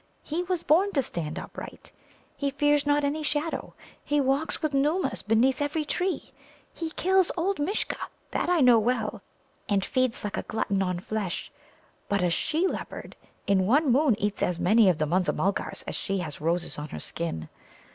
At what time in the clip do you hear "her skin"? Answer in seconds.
16.89-17.47